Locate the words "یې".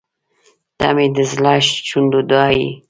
2.57-2.69